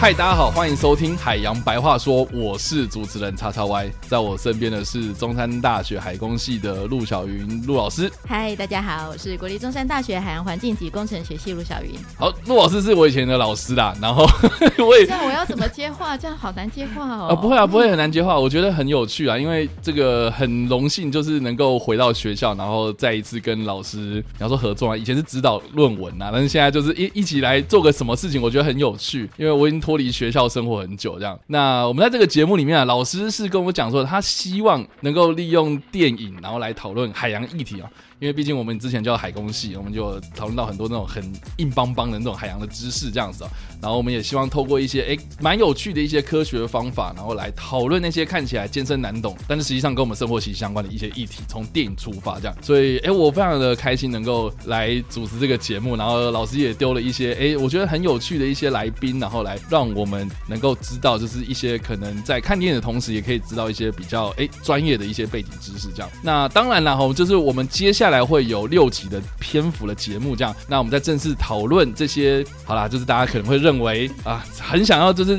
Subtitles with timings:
[0.00, 8.08] 嗨，大家好，欢迎收听《海洋白话说》，我是主持人叉叉 Y，在我身边的是中山大学海工系的陆小云陆老师。
[8.24, 11.90] 嗨，大家好，我是国立中山大学海洋环境及工程学系陆小云。
[12.16, 14.24] 好，陆老师是我以前的老师啦，然后
[14.86, 16.16] 我也这样我要怎么接话？
[16.16, 17.26] 这样好难接话哦。
[17.34, 31.40] 啊，不会啊，不会很难接话，我觉得很有趣啊，因为这个很荣幸，就是能够回到学校，然后再一次跟老师，比方说合作啊，以前是指导论文啊，但是现在就是一一起来做个什么事情，我觉得很有趣，因为我已经脱离学校生活很久，这样。
[31.46, 37.88] 那我们在这个节目里面啊，老师是跟我讲说，他希望能够利用电影，然后来讨论海洋议题啊。
[38.18, 41.24] 因为毕竟我们之前叫海工系，我们就讨论到很多那种很
[41.56, 43.50] 硬邦邦的那种海洋的知识这样子啊。
[43.80, 52.56] 然后我们也希望透过一些诶蛮有趣的一些科学方法，然后来讨论那些看起来艰深难懂，但是实际上跟我们生活息息相关的一些议题，从电影出发这样。
[52.62, 66.10] 所以诶，我非常的开心能够来主持这个节目，然后老师也丢了一些诶我觉得很有趣的一些来宾，然后来让我们能够知道，就是一些可能在看电影的同时，也可以知道一些比较诶专业的一些背景知识这样。
[66.22, 70.54] 那当然了哈，就是我们接下来会有六集的篇幅的节目这样。
[70.68, 75.38] 那我们在正式讨论这些，好啦，就是大家可能会认认为啊，很想要就是。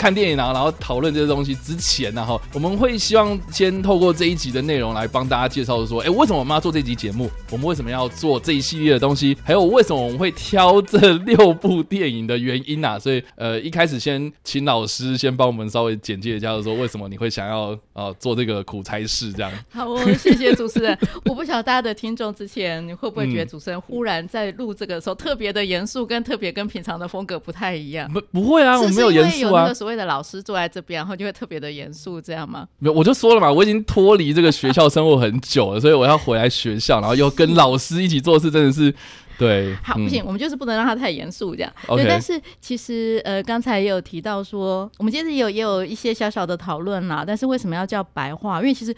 [0.00, 7.30] 看电影啊，然后讨论这些东西之前，然后我们会希望先透过这一集的内容来帮大家介绍说，哎，为什么我们要做这集节目？
[7.50, 9.36] 我们为什么要做这一系列的东西？
[9.44, 12.98] 还有为什么我们会挑这六部电影的原因啊？
[12.98, 19.52] 所以，呃，一开始先请老师先帮我们稍微简介一下，说为什么你会想要呃做这个苦差事这样。
[19.68, 20.98] 好哦，谢谢主持人。
[21.26, 28.10] 我不晓得大家的听众之前你会不会觉得主持人忽然在录这个时候特别的严肃，跟特别跟平常的风格不太一样？
[28.10, 29.70] 不，不会啊，我没有严肃啊。
[29.90, 32.66] 为的老师坐在这边，然后就会特别的严肃，这样吗？
[32.78, 38.94] 没有，我就说了嘛，我已经脱离这个学校生活很久了，所以我要回来学校，然后又跟老师一起做事，真的是
[39.36, 39.74] 对。
[39.84, 41.72] 好，不行，我们就是不能让他太严肃，这样。
[41.88, 47.24] 对，但是其实呃，刚才也有提到说，我们今天也有也有一些小小的讨论啦。
[47.26, 48.60] 但是为什么要叫白话？
[48.60, 48.94] 因为其实。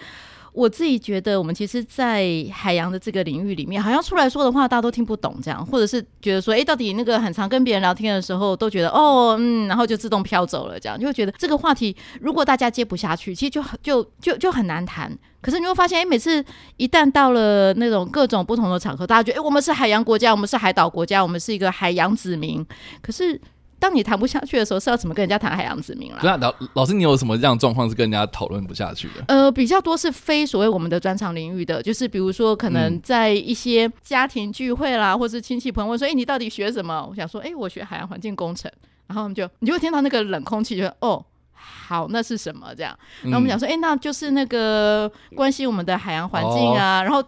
[0.53, 15.11] 我自己觉得，我们其实，在海洋的这个领域里面，好像出来说的话，大家都听不懂，这样，或者是觉得说，哎，到底那个很常跟别人聊天的时候，都觉得哦，嗯，然后就自动飘走了，这样，就会觉得这个话题，如果大家接不下去，其实就就就就很难谈。
[15.41, 16.45] 可是你会发现，哎，每次
[16.77, 22.65] 一旦到了那种各种不同的场合，大家觉得，哎，我们是海洋国家，我们是海岛国家，我们是一个海洋子民，
[23.01, 23.41] 可是。
[23.83, 26.21] 当你谈不下去的时候，是要怎么跟人家谈海洋子民了？
[26.23, 29.25] 那老老师，你有什么这样状况是跟人家讨论不下去的？
[29.27, 38.71] 呃，比较多是非所谓我们的专长领域的，就是比如说可能在一些家庭聚会啦，或是亲戚朋友说：“哎，你到底学什么？”我想说：“哎，我学海洋环境工程。”
[39.09, 41.21] 然后我们就你就会听到那个冷空气，就哦，
[41.53, 42.73] 好，那是什么？
[42.77, 42.97] 这样。
[43.23, 47.21] 然后我们讲说：“哎，那就是那个关心我们的海洋环境啊。”然后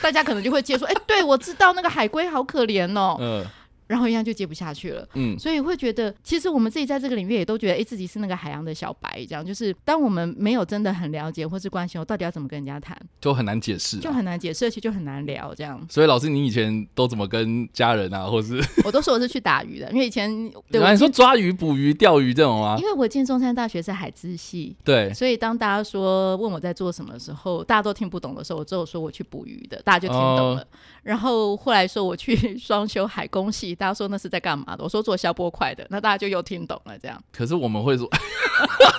[0.00, 3.16] 大家可能就会接说：“哎，对我知道那个海龟好可怜哦。
[3.20, 3.44] ”嗯。
[3.88, 15.84] 然后一样就接不下去了，嗯，所以会觉得，其实我们自己在这个领域也都觉得，哎，自己是那个海洋的小白，这样就是当我们没有真的很了解或是关心，我到底要怎么跟人家谈，就很难解释，就很难解释，而且就很难聊这样。
[15.88, 20.30] 所以老师，你以前都怎么跟家人啊，或是 我都说我是去打鱼的，因为以前
[20.70, 30.66] 对你说抓鱼、捕鱼、钓鱼这种啊，因为我进中山大学是海资系，对，所以当大家说问我在做什么的时候，大家都听不懂的时候，我只有说我去捕鱼的，大家就听懂了。
[31.02, 34.82] 然后后来说我去双修海工系，大家说那是在干嘛的？
[34.84, 36.98] 我说做消波块的，那大家就又听懂了。
[36.98, 38.06] 这样，可是我们会说，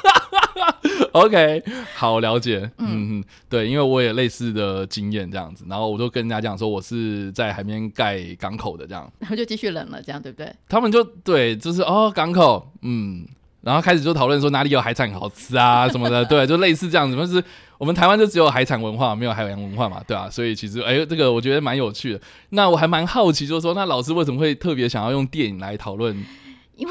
[1.12, 1.62] OK，
[1.95, 10.51] 好了解，嗯嗯，对，因为我也类似的经验这样子，然后我就跟人家讲说我是在海边盖港口的这样，然后就继续冷了，这样对不对？
[10.67, 13.28] 他们就对，就是哦港口，嗯，
[13.61, 17.44] 然后开始就讨论说哪里有海产好吃啊 什么的，对，就类似这样子，但是。
[17.79, 22.20] 我们台湾就只有海产文化，没有海洋文化嘛，对啊，所以其实，哎，这个我觉得蛮有趣的。
[22.50, 26.14] 那我还蛮好奇，就是说，那老师为什么会特别想要用电影来讨论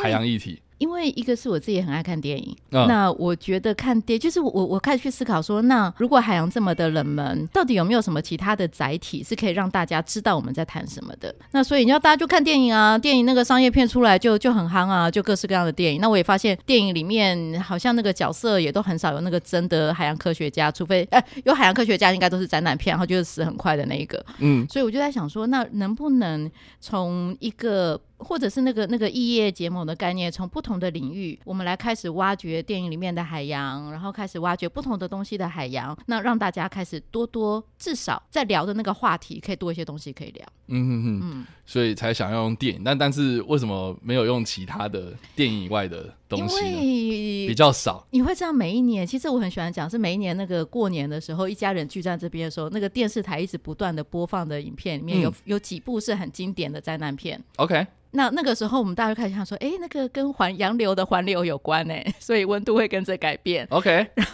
[0.02, 0.58] 海洋议题？
[0.78, 11.34] 因为一个是我自己很爱看电影，那我觉得看电就是我我开始去思考说，那如果海洋这么的冷门，到底有没有什么其他的载体是可以让大家知道我们在谈什么的？
[11.50, 16.00] 那所以你要大家就看电影啊，电影那个商业片出来就就很夯啊，就各式各样的电影。
[16.00, 24.24] 那我也发现电影里面好像那个角色也都很少有那个真的海洋科学家，除非哎有海洋科学家应该都是展览片，然后就是死很快的那一个。
[24.38, 40.46] 嗯，所以我就在想说，那能不能从一个或者是那个那个异业结盟的概念，从不同的领域，我们来开始挖掘电影里面的海洋，然后开始挖掘不同的东西的海洋，那让大家开始多多至少在聊的那个话题，可以多一些东西可以聊。
[40.66, 47.46] 嗯哼哼，所以才想要用电影，但但是为什么没有用其他的电影以外的东西？
[47.48, 48.06] 比较少。
[48.10, 57.42] 你会这样每一年，其实我很喜欢讲，是每一年那个过年的时候，一家人聚在这边的时候，那个电视台一直不断的播放的影片里面有有几部是很经典的灾难片。
[57.56, 63.66] OK，那那个时候我们大家就开始想说，哎，那个跟环洋流的环流有关呢，所以温度会跟着改变。
[63.70, 64.26] OK，然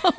[0.00, 0.14] 后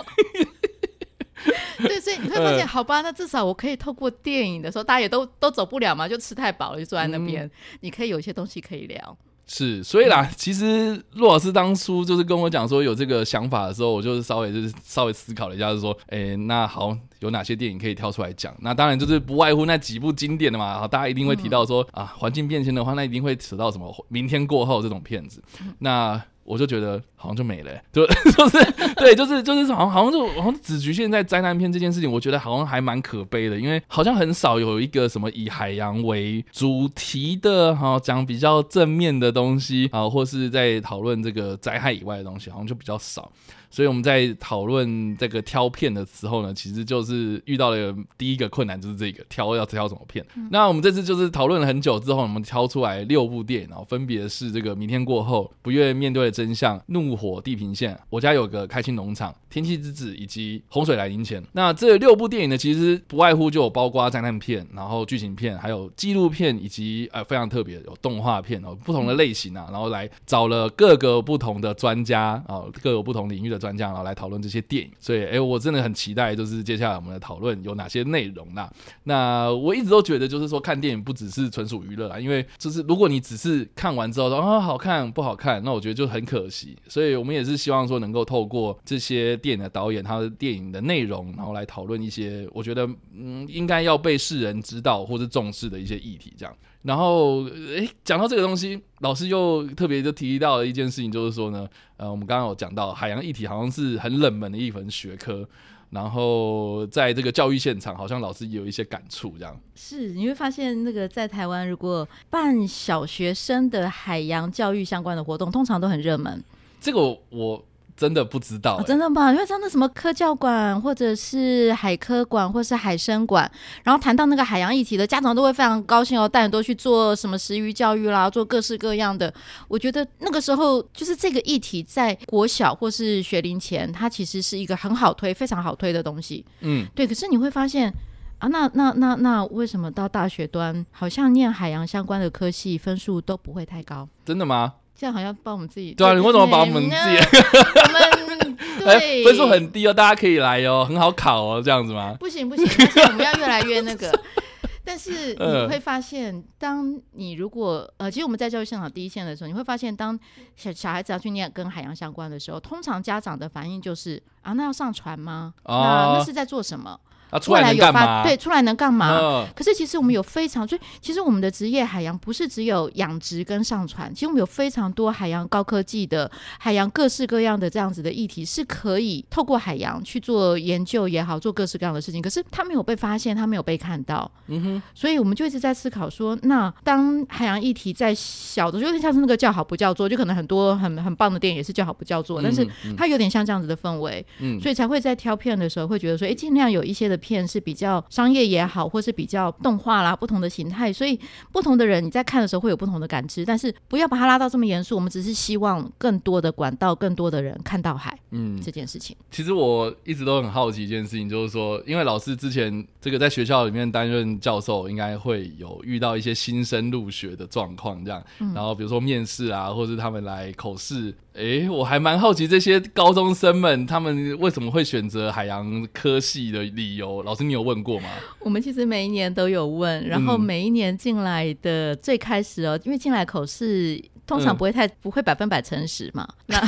[1.80, 7.50] 对，所以你会发现， 好吧，那至少我可以透过电影的时候，大家也都都走不了嘛，就吃太饱了，就坐在那边，
[7.82, 9.18] 你可以有一些东西可以聊。
[9.46, 18.56] 是，所以啦，其实陆老师当初就是跟我讲说有这个想法的时候，我就是稍微就是稍微思考了一下，就是说，哎、那好，有哪些电影可以挑出来讲？
[18.62, 25.44] 那当然就是不外乎那几部经典的嘛，好大家一定会提到说、啊，环境变迁的话，那一定会扯到什么明天过后这种片子。
[25.80, 43.32] 那我就觉得好像就没了、 就就是对，就是就是好像好像就好像只局限在灾难片这件事情，我觉得好像还蛮可悲的，因为好像很少有一个什么以海洋为主题的，哈、讲比较正面的东西啊，或是在讨论这个灾害以外的东西，好像就比较少。
[43.70, 50.24] 所以我们在讨论这个挑片的时候呢，其实就是遇到了第一个困难，就是这个挑要挑什么片。
[50.52, 61.42] 那我们这次就是讨论了很久之后，我们挑出来六部电影，然后分别是这个《明天过后》、《不愿面对的真相》、《怒火地平线》、我家有个开心农场、《天气之子》以及《洪水来临前》。
[61.54, 74.92] 那这六部电影呢，其实不外乎就有包括灾难片，然后剧情片，还有纪录片，以及呃非常特别有动画片哦，不同的类型啊，然后来找了各个不同的专家啊，各有不同领域的专家，然后来讨论这些电影。
[75.00, 78.72] 所以，哎，我真的很期待，就是接下来我们的讨论有哪些内容啦。
[79.04, 86.78] 那我一直都觉得，就是说看电影不只是纯属娱乐啦，因为就是如果你只是看完之后说啊好看不好看，那我觉得就很可惜。
[86.88, 96.56] 所以我们也是希望说能够透过这些电影的导演他的电影的内容，然后来讨论一些我觉得嗯应该要被世人知道或是重视的一些议题，这样。
[96.84, 101.66] 然后，诶，讲到这个东西，老师又特别就提到了一件事情，就是说呢，
[101.96, 105.48] 呃，我们刚刚有讲到海洋议题好像是很冷门的一门学科，
[105.94, 109.56] 然后在这个教育现场，好像老师也有一些感触，这样。
[109.76, 116.44] 是，你会发现那个在台湾，如果办小学生的海洋教育相关的活动，通常都很热门。
[116.82, 117.66] 这个我我
[118.04, 119.32] 真的不知道、真的吗？
[119.32, 123.50] 因为真的什么科教馆，或者是海科馆，或是海生馆，
[123.82, 129.34] 然后谈到那个海洋议题的家长都会非常高兴哦，带很多去做什么食鱼教育啦，做各式各样的。
[129.70, 136.46] 我觉得那个时候就是这个议题在国小或是学龄前，它其实是一个很好推、非常好推的东西。
[136.60, 137.94] 嗯，对，可是你会发现。
[138.40, 144.10] 啊，那那那那为什么到大学端，好像念海洋相关的科系分数都不会太高？
[144.26, 144.74] 真的吗？
[145.04, 146.96] 这样好像帮我们自己对啊，你为什么把我们自己
[148.80, 152.16] 我们哎对分数很低哦，大家可以来哦，很好考哦，这样子吗？
[152.18, 152.66] 不行不行，
[153.10, 154.10] 我们要越来越那个。
[154.86, 160.18] 但是嗯你会发现，当你如果呃，其实我们在教育现场第一线的时候，你会发现，当
[160.56, 165.54] 小小孩子要去念跟海洋相关的时候，通常家长的反应就是啊，那要上船吗？
[165.64, 165.82] 哦
[166.14, 166.98] 那那是在做什么？
[167.34, 168.00] 啊，出来能有干嘛？
[168.02, 169.18] 发对，出来能干嘛？
[169.20, 182.22] 嗯可是其实我们有非常，所以其实我们的职业海洋不是只有养殖跟上船，其实我们有非常多海洋高科技的海洋各式各样的这样子的议题，是可以透过海洋去做研究也好，做各式各样的事情。
[182.22, 201.18] 可是它没有被发现，它没有被看到，嗯哼，所以我们就一直在思考说，那当海洋议题在小的，就有点像是那个叫好不叫座，就可能很多很很棒的电影也是叫好不叫座，但是嗯它有点像这样子的氛围，嗯所以才会在挑片的时候会觉得说，哎，尽量有一些的片是比较商业也好，或是比较动画啦，不同的形态，所以
[201.54, 208.20] 不同的人你在看的时候会有不同的感知，但是不要把它拉到这么严肃，我们只是希望更多的管道，更多的人看到海。
[208.34, 209.16] 嗯，这件事情。
[209.32, 218.24] 其实我一直都很好奇一件事情，就是说，因为老师之前这个在学校里面担任教授，应该会有遇到一些新生入学的状况，这样，
[218.56, 228.10] 然后比如说面试啊，或是他们来口试，诶，我还蛮好奇这些高中生们他们为什么会选择海洋科系的理由，老师你有问过吗？
[228.40, 230.42] 我们其实每一年都有问，然后嗯。
[230.44, 234.58] 每一年进来的最开始哦，因为进来口试通常嗯。
[234.58, 236.60] 不会太、不会百分百诚实嘛，那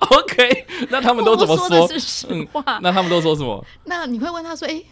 [0.10, 2.78] OK，那他们都怎么说说的是实话。
[2.82, 3.64] 那他们都说什么？
[3.84, 4.82] 那你会问他说：“哎、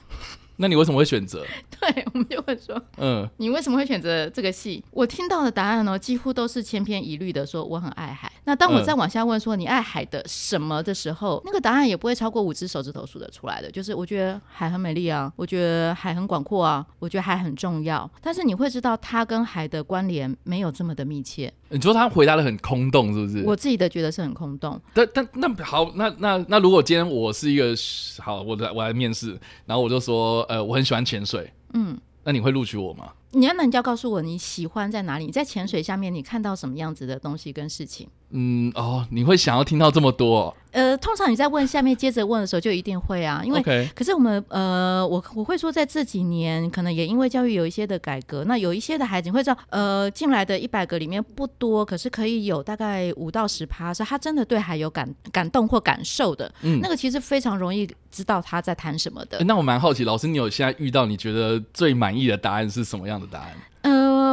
[0.56, 1.44] 那你为什么会选择？
[1.80, 4.82] 对，我们就会说，嗯，你为什么会选择这个戏？
[4.90, 8.30] 我听到的答案呢，几乎都是千篇一律的说我很爱海。
[8.44, 13.70] 那当我再往下问说你爱海的什么的时候，那个答案也不会超过五只手指头数得出来的。
[13.70, 18.08] 就是我觉得海很美丽啊，我觉得海很广阔啊，我觉得海很重要。
[18.22, 21.52] 但是你会知道，它跟海的关联没有这么的密切。
[21.68, 23.44] 你说他回答的很空洞，是不是？
[23.44, 24.80] 我自己的觉得是很空洞。
[24.94, 27.74] 但但那好，那那那如果今天我是一个
[28.22, 29.36] 好，我来我来面试，
[29.66, 33.12] 然后我就说，呃，我很喜欢潜水，嗯，那你会录取我吗？
[33.32, 35.26] 你要那你就要告诉我你喜欢在哪里？
[35.26, 38.08] 你在潜水下面你看到什么样子的东西跟事情？
[38.30, 43.62] 嗯，哦，你会想要听到这么多哦、呃，通常你在问下面接着问的时候就一定会啊，因为
[43.94, 59.44] 可是我们呃，我我会说，在这几年，可能也因为教育有一些的改革，那有一些的孩子，你会知道，呃，进来的一百个里面不多，可是可以有大概五到十趴是他真的对海有感感动或感受的，嗯那个其实非常容易知道他在谈什么的诶。
[59.44, 63.54] 那我蛮好奇，老师，你有现在遇到你觉得最满意的答案是什么样的答案？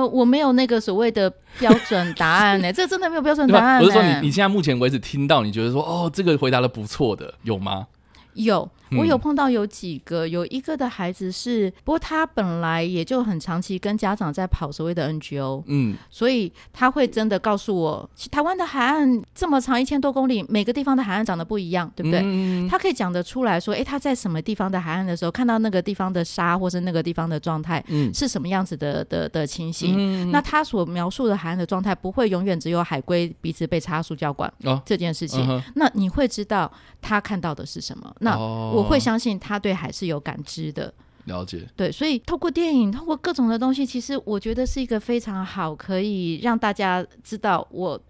[0.04, 3.48] 呃，我没有那个所谓的标准答案呢、 这真的没有标准？
[3.48, 3.86] 答案、欸。
[3.86, 7.88] 我是说你，你现在目前为止听到，你觉得说，哦，这个回答的不错的，有吗？
[8.36, 22.22] 有，嗯我有碰到有几个，有一个的孩子是，不过他本来也就很长期跟家长在跑所谓的 NGO，嗯，所以他会真的告诉我，台湾的海岸这么长一千多公里，每个地方的海岸长得不一样，对不对？
[22.24, 29.96] 嗯他可以讲得出来说，诶，他在什么地方的海岸的时候，看到那个地方的沙或是那个地方的状态嗯是什么样子的的的情形。
[29.98, 35.48] 嗯那他所描述的海岸的状态，不会永远只有海龟鼻子被插塑胶管哦这件事情。
[35.50, 36.72] 嗯那你会知道
[37.02, 38.14] 他看到的是什么？
[38.24, 40.94] 那哦我会相信他对海是有感知的。
[41.26, 48.02] 了解，对，所以透过电影，透过各种的东西，其实我觉得是一个非常好，可以让大家知道我。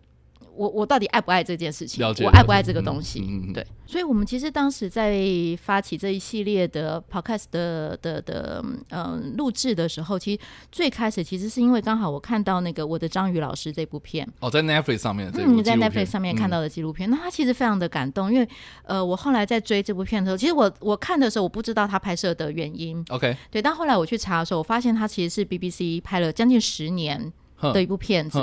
[0.56, 2.06] 我我到底爱不爱这件事情？
[2.06, 3.20] 我爱不爱这个东西？
[3.22, 5.18] 嗯对，所以我们其实当时在
[5.62, 10.40] 发起这一系列的 podcast 的的的嗯录制的时候，其实
[10.72, 18.48] 最开始其实是因为刚好我看到那个我的章鱼老师这部片，哦，在 Netflix 上面嗯，在 Netflix 上面看嗯到的纪录片，那他其实非常的感动，因为
[18.84, 27.32] 呃，我后来在追这部片的时候，其实我我看的时候我不知道他拍摄的原因，OK，对，但后来我去查的时候，我发现他其实是 BBC 拍了将近十年哼
[27.72, 28.40] 的一部片子。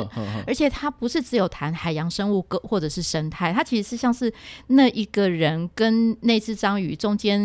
[0.46, 4.32] 而且它不是只有谈海洋生物个或者是生态，它其实是像是
[4.68, 7.40] 那一个人跟那只章鱼中间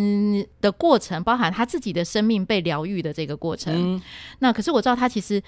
[0.61, 3.73] 的过程，包含他自己的生命被疗愈的这个过程。
[3.95, 4.01] 嗯
[4.39, 5.41] 那可是我知道，它其实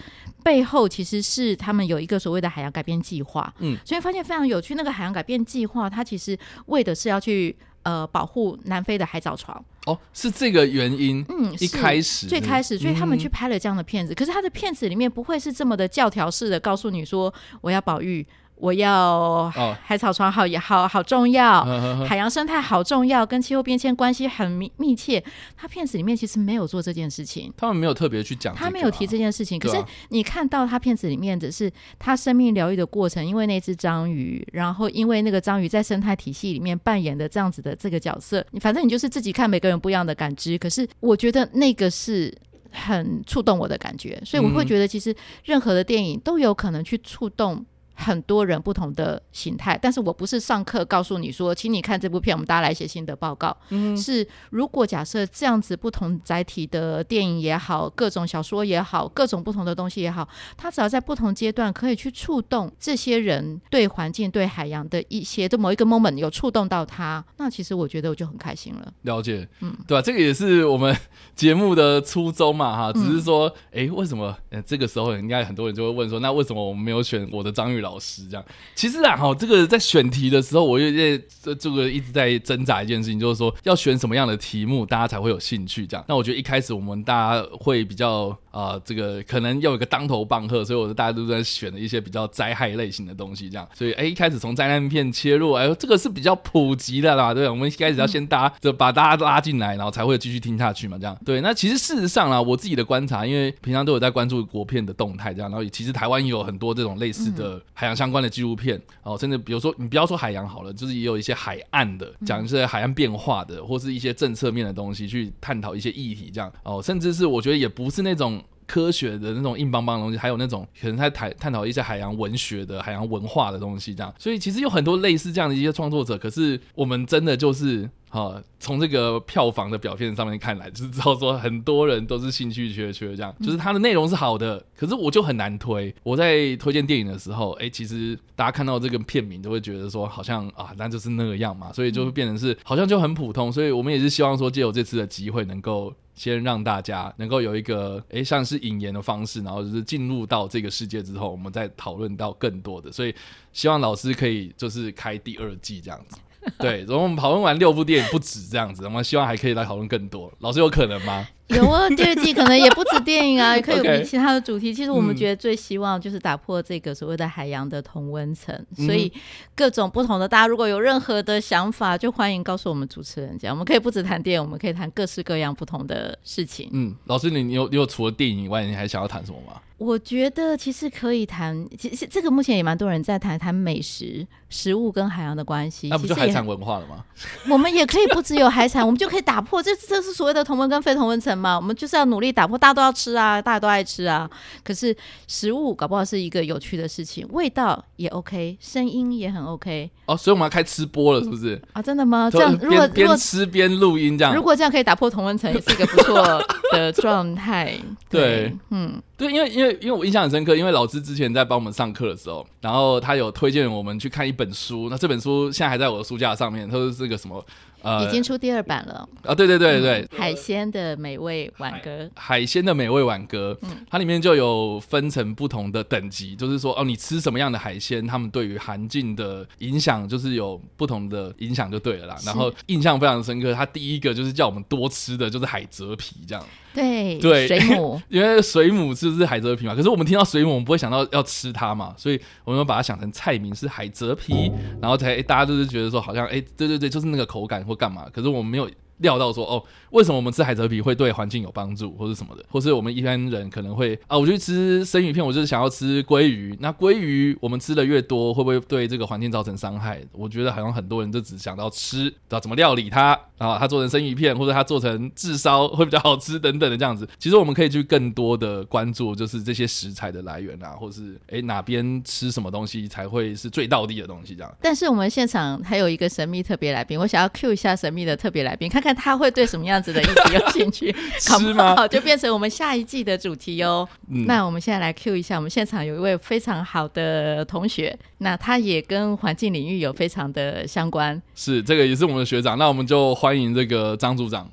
[0.43, 4.75] 背后其实是他们有一个所谓的海洋改变计划，嗯，所以发现非常有趣。
[4.75, 7.55] 那个海洋改变计划，它其实为的是要去
[7.87, 14.13] 呃保护南非的海藻床，哦，是这个原因，嗯，一是开始最开始，所以他们去嗯拍了这样的片子。
[14.13, 18.27] 可是他的片子里面不会是这么的教条式的告诉你说我要保育，
[18.59, 21.63] 我要哦海草床好也好好重要。
[22.05, 25.23] 海洋生态好重要，跟气候变迁关系很密密切。
[25.55, 29.59] 他片子里面其实没有做这件事情，他们没有特别去讲啊，他没有提这件事情。
[29.59, 40.57] 可是你看到他片子里面的是他生命疗愈的过程，因为那只章鱼，然后因为那个章鱼在生态体系里面扮演的这样子的这个角色，你反正你就是自己看每个人不一样的感知。
[40.57, 42.35] 可是我觉得那个是。
[42.69, 47.65] 很触动我的感觉，所以我会嗯觉得其实任何的电影都有可能去触动
[47.97, 53.55] 很多人不同的形态，但是我不是上课告诉你说，请你看这部片，我们大家来写心得报告。
[53.69, 68.93] 嗯是如果假设这样子不同载体的电影也好，各种小说也好，各种不同的东西也好，它只要在不同阶段可以去触动这些人对环境、对海洋的一些的某一个 moment 有触动到他，那其实我觉得我就很开心了。
[69.01, 70.95] 了解，嗯，对吧、这个也是我们
[71.35, 74.35] 节目的初衷嘛，哈，只嗯是说，哎、为什么？
[74.49, 78.27] 呃，这个时候应该很多人就会问说，那为什么我们没有选我的张玉老老师？
[78.29, 85.87] 这样，其实啊，哈，这个在选题的时候，我有点这这个一直在挣扎一件事情，就是说要选什么样的题目，大家才会有兴趣。
[85.87, 101.41] 这样，那我觉得一开始我们大家会比较啊、呃这个可能要有一个当头棒喝，所以我大家都在选了一些比较灾害类型的东西，这样，所以哎、一开始从灾难片切入，哎呦，这个是比较普及的啦，对不对，我们一开始要先大家就把大家拉进来，然后才会继续听下去嘛，这样，对。
[101.41, 118.43] 那其实事实上啊，我自己的观察，因为平常都有在关注国片的动态，这样，然后其实台湾也有很多这种类似的海洋相关的纪录片，哦，甚至比如说你不要说海洋好了，就是也有一些海岸的，讲一些海岸变化的，或是一些政策面的东西去探讨一些议题，这样，哦，甚至是我觉得也不是那种。
[118.67, 124.13] 科学的那种硬邦邦的东西，还有那种可能在探探讨一些海洋文学的、海洋文化的东西，这样。
[124.19, 135.93] 所以其实有很多类似这样的一些创作者，可是我们真的就是好，从这个票房的表现上面看来，就是知道说很多人都是兴趣缺缺，这样就是它的内容是好的，可是我就很难推。
[136.03, 143.51] 我在推荐电影的时候，哎，其实大家看到这个片名都会觉得说好像啊，那就是那个样嘛，所以就会变成是好像就很普通。
[143.51, 152.89] 所以我们也是希望说，借由这次的机会，能够先让大家能够有一个哎像是引言的方式，然后就是进入到这个世界之后，我们再讨论到更多的。
[152.89, 153.13] 所以
[153.51, 156.17] 希望老师可以就是开第二季这样子。
[156.59, 160.31] 对，然后我们讨论完六部电影不止这样子，我们希望还可以来讨论更多。
[160.39, 161.27] 老师有可能吗？
[161.47, 164.73] 有啊，第二季可能也不止电影啊，也 可以有其他的主题。
[164.73, 169.11] 其实我们觉得最希望就是打破这个所谓的海洋的同温层，所以
[169.55, 176.69] 各种不同的，大家如果有任何的想法，就欢迎告诉我们主持人，这样我们可以不止谈电影，我们可以谈各式各样不同的事情。
[176.73, 179.61] 嗯，老师，你你有你有除了电影以外，你还想要谈什么吗？
[179.77, 185.87] 我觉得其实可以谈，其实这个目前也蛮多人在谈谈美食、食物跟海洋的关系。
[185.89, 187.05] 那不就海产文化了吗？
[187.47, 191.55] 我们也可以不只有海产，我们就可以打破这这是所谓的同温跟非同温层嘛？
[191.55, 194.29] 我们就是要努力打破，大家都要吃啊，大家都爱吃啊。
[194.63, 194.95] 可是
[195.27, 199.89] 食物搞不好是一个有趣的事情，味道也 OK，声音也很 OK。
[200.05, 201.61] 哦，所以我们要开吃播了，是不是？
[201.73, 202.29] 啊，真的吗？
[202.31, 207.77] 这样如果边吃边录音这样，如果这样可以打破同温层，也是一个不错的 状态。
[208.09, 209.01] 对，嗯。
[209.17, 217.43] 对，因为因为因为我印象很深刻，因为老师之前在帮我们上课的时候，然后他有推荐我们去看一本书，那这本书现在还在我的书架上面，它是这个什么？
[217.87, 219.33] 呃，已经出第二版了啊！
[219.33, 232.17] 对对对对，海鲜的美味挽歌，海鲜的美味挽歌，嗯，它里面就有分成不同的等级，就是说哦，你吃什么样的海鲜，他们对于环境的影响就是有不同的影响就对了啦。
[232.25, 236.43] 然后印象非常深刻，他第一个就是叫我们多吃的就是海蜇皮这样。
[236.73, 239.73] 对对，水母， 因为水母是不是海蜇皮嘛？
[239.73, 248.07] 可是我们听到水母，我们不会想到要吃它嘛，所以我们把它想成菜名是海蜇皮，然后才大家就是觉得说好像哎，对对对，就是那个口感或干嘛？
[248.11, 248.69] 可是我们没有。
[248.99, 256.57] 料到说哦，为什么我们吃海蜇皮会对环境有帮助，或者什么的，或是我们一般人可能会啊，我去吃生鱼片，我就是想要吃鲑鱼。
[256.59, 260.01] 那鲑鱼我们吃的越多，会不会对这个环境造成伤害？
[260.11, 267.07] 我觉得好像很多人就只想到吃，知道怎么料理它啊，它做成生鱼片，或者它做成炙烧会比较好吃等等的这样子。
[267.17, 274.57] 其实我们可以去更多的关注，就是这些食材的来源啊，或是哎哪边吃什么东西才会是最到地的东西这样。
[274.61, 278.97] 但是我们现场还有一个神秘特别来宾，我想要 Q 一下神秘的特别来宾，看看。
[278.97, 281.87] 他会对什么样子的议题有兴趣， 是吗？
[281.87, 283.87] 就变成我们下一季的主题哦。
[284.07, 291.21] 那我们现在来 Q 一下，我们现场有一位非常好的同学，那他也跟环境领域有非常的相关。
[291.35, 294.49] 是这个也是我们的学长，那我们就欢迎这个张组长。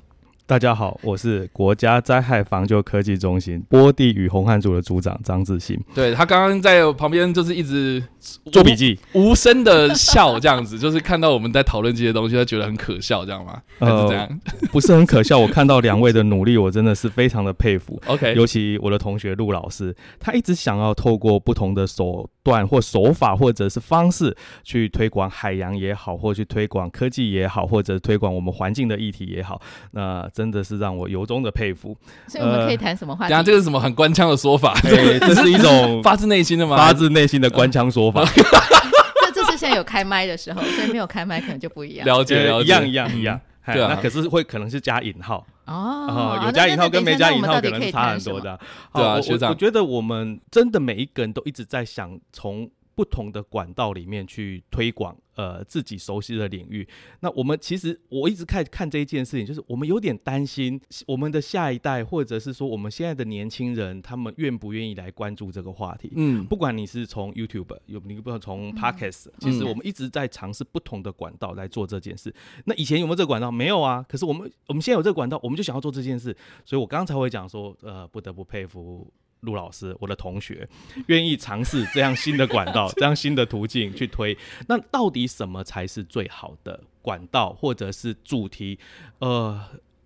[0.47, 5.75] 大家好，我是国家灾害防救科技中心波地与红汉组的组长张志新。
[5.95, 8.03] 对他刚刚在旁边就是一直
[8.51, 13.59] 做笔记，无声的笑，这样子 就是看到我们在讨论这些东西，他觉得很可笑，这样吗？
[13.79, 14.39] 还是这样？
[14.71, 15.39] 不是很可笑。
[15.39, 17.99] 我看到两位的努力，我真的是非常的佩服。
[18.05, 29.59] OK，尤其我的同学陆老师，他一直想要透过不同的手段或手法或者是方式去推广海洋也好，或去推广科技也好，或者推广我们环境的议题也好，
[29.91, 30.29] 那。
[30.35, 31.95] 真的是让我由衷的佩服。
[32.27, 33.29] 所以我们可以谈什么话题？
[33.29, 34.77] 讲这个是什么很官腔的说法？
[34.83, 36.75] 对，这是 一种发自内心的吗？
[36.75, 38.21] 发自内心的官腔说法。
[39.33, 42.05] 这这是现在有开麦的时候，所以没有开麦可能就不一样。
[42.05, 43.39] 了解，了解，一样一样一样。
[43.65, 48.59] 对啊，那可是会可能是加引号哦，有加引号跟没加引号可能差很多的。
[48.93, 52.69] 对啊，学长，我觉得我们真的每一个人都一直在想从。
[52.95, 56.87] 不同的管道里面去推广呃自己熟悉的领域，
[57.19, 66.11] 那我们其实我一直看看这一件事情，就是我们有点担心我们的下一代，或者是说我们现在的年轻人，他们愿不愿意来关注这个话题？
[66.15, 72.33] 嗯，不管你是从 YouTube 有，你不从 Podcast，其实我们一直在尝试不同的管道来做这件事。
[72.63, 73.51] 那以前有没有这个管道？
[73.51, 74.05] 没有啊。
[74.07, 76.35] 可是我们我们现在有这个管道，我们就想要做这件事。
[76.63, 79.11] 所以我刚才会讲说，呃，不得不佩服。
[79.41, 80.67] 陆老师，我的同学，
[81.07, 84.37] 愿意尝试这样新的管道， 这样新的途径去推。
[84.67, 88.79] 那到底什么才是最好的管道，或者是主题？
[89.19, 89.61] 呃，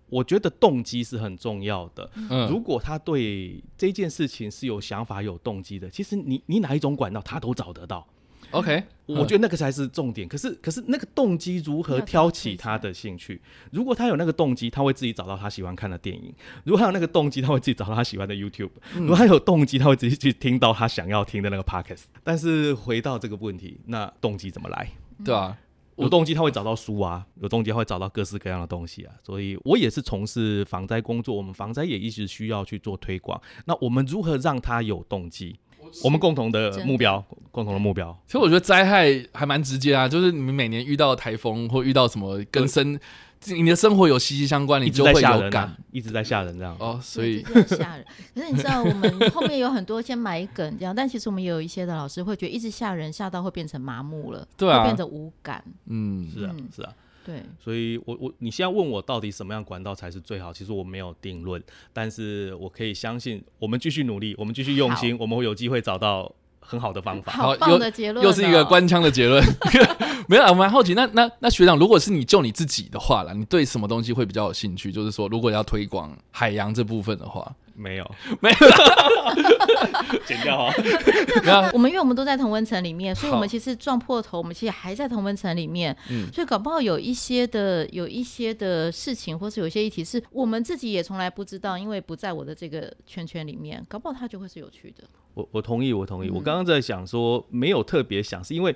[0.08, 2.10] 我觉得动机是很重要的。
[2.14, 8.06] 嗯，如果他对这件事情是有想法、有动机的，其实你你哪一种管道，他都找得到。
[8.52, 10.26] OK，我觉得那个才是重点。
[10.26, 13.40] 可是，可是那个动机如何挑起他的兴趣？
[13.70, 16.32] 如果他有那个动机，他会自己找到他喜欢看的电影；
[16.64, 22.04] 如果他有那个动机，他会自己找到他喜欢的 YouTube；如果他有动机，他会自己去听到他想要听的那个 Podcast。
[22.24, 24.90] 但是回到这个问题，那动机怎么来？
[25.24, 25.56] 对啊，
[25.96, 29.14] 有动机他会找到书啊，有动机他会找到各式各样的东西啊。
[29.22, 33.40] 所以我也是从事防灾工作，我们防灾也一直需要去做推广。
[33.66, 35.56] 那我们如何让他有动机？
[36.04, 38.16] 我们共同的目标，共同的目标。
[38.26, 42.98] 其实我觉得灾害还蛮直接啊，就是你们每年遇到台风或遇到什么跟生
[43.46, 46.76] 你的生活有息息相关，你就会在吓人、有感啊，一直在吓人这样。
[46.78, 47.00] 哦。
[47.02, 48.04] 所以很吓人。
[48.34, 55.64] 可是你知道，我们 后面有很多先埋梗这样，但其实我们也有一些的老师会觉得一直吓人，吓到会变成麻木了，对啊会变得无感。
[55.86, 56.92] 嗯，是啊嗯，是啊。
[57.30, 61.62] 对，所以我我你现在问我到底什么样管道才是最好，其实我没有定论，
[61.92, 67.30] 但是我可以相信，我们继续努力，我们继续用心，我们会有机会找到很好的方法。
[67.32, 69.44] 好又棒的结论、哦，又是一个官腔的结论。
[70.28, 74.90] 没有啊，我蛮好奇，那那那学长，如果是你就你自己的话啦，你对什么东西会比较有兴趣？
[74.90, 78.56] 就是说，如果要推广海洋这部分的话，没有， 没有，
[80.26, 80.72] 剪掉啊。
[81.42, 95.04] 没有，我们因为我们都在同温层里面，所以我们其实撞破头，我们其实还在同温层里面，嗯所以搞不好有一些的有一些的事情，或是有一些议题是我们自己也从来不知道，因为不在我的这个圈圈里面，搞不好它就会是有趣的。
[95.34, 96.28] 我我同意，我同意。
[96.28, 98.74] 嗯我刚刚在想说，没有特别想，是因为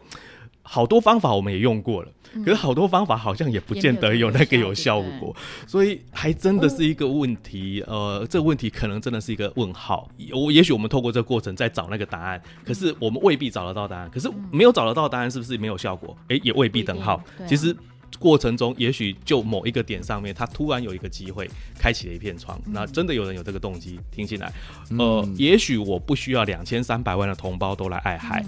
[0.67, 2.11] 好多方法我们也用过了，
[2.45, 7.85] 可是好多方法好像也不见得有那个有效果，所以还真的是一个问题。
[7.87, 10.09] 呃，这个问题可能真的是一个问号。
[10.33, 14.11] 我也许我们透过这个过程在找那个答案，可是我们未必找得到答案。
[14.11, 16.17] 可是没有找得到答案，是不是没有效果？
[16.29, 17.23] 诶，也未必等号。
[17.47, 17.77] 其实。
[18.21, 22.59] 过程中，也许就某一个点上面，他突然有一个机会，开启了一片窗。
[22.65, 24.53] 那真的有人有这个动机，听起来，
[24.97, 28.45] 呃，嗯也许我不需要两千三百万的同胞都来爱海，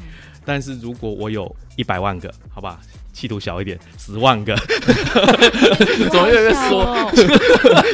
[0.47, 2.81] 但是如果我有一百万个，好吧，
[3.13, 4.57] 气度小一点，十万个，
[6.11, 7.13] 怎么越来越说哦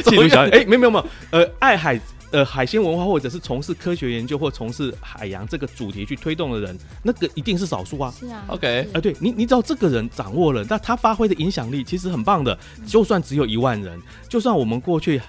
[0.05, 1.99] 气度小一点，哎、没有没有没有，呃，爱海。
[2.33, 8.11] 呃，海鲜文化或者是从事科学研究或从事海洋这个主题去推动的人，那个一定是少数啊。
[8.19, 12.57] 是啊 OK 啊，对你，你只要这个人掌握了，那他发挥的影响力其实很棒的。
[12.87, 15.21] 就算只有一万人，就算我们过去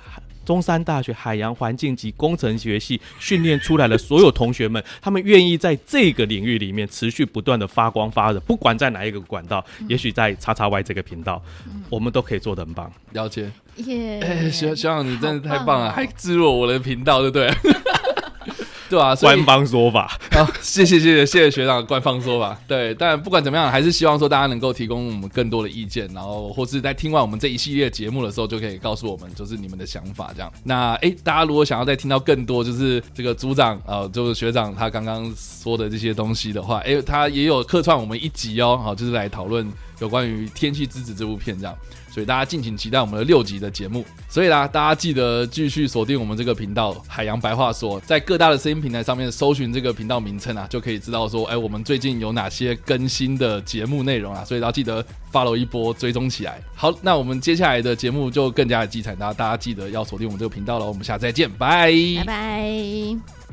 [0.44, 11.42] 中山大学海洋环境及工程学系训练出来的所有同学们，他们愿意在这个领域里面持续不断的发光发热，不管在哪一个管道，也许在叉叉 Y 这个频道，
[11.90, 12.92] 我们都可以做的很棒。
[13.12, 13.50] 了解。
[13.76, 14.20] 耶！
[14.20, 17.48] 哎，学学长，你真的太棒了，哦还置入我的频道，对不对？
[18.88, 22.58] 对啊，官方说法，好，谢谢谢谢谢谢学长的官方说法。
[22.68, 30.52] 对，但不管怎么样，还是希望说大家能够提供我们更多的意见，然后或是在听完我们这一系列节目的时候，就可以告诉我们就是你们的想法这样。
[30.62, 39.66] 那诶，大家如果想要再听到更多，就是这个组长呃，就是学长他刚刚说的这些东西的话，诶，他也有客串我们一集哦，好，就是来讨论
[39.98, 41.76] 有关于《天气之子》这部片这样。
[42.10, 44.04] 所以大家敬请期待我们的六集的节目。
[44.28, 54.44] 所以啦，大家记得继续锁定我们这个频道“海洋白话说”，在各大的声音平台上面搜寻这个频道名称啊，就可以知道说，哎，我们最近有哪些更新的节目内容啊。
[54.44, 56.60] 所以大家记得 follow 一波，追踪起来。
[56.76, 60.86] 好，那我们接下来的节目就更加的精彩，大家大家记得要锁定我们这个频道了。
[60.86, 61.92] 我们下次再见，拜
[62.24, 63.43] 拜。